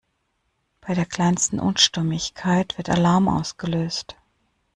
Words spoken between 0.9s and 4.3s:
der kleinsten Unstimmigkeit wird Alarm ausgelöst.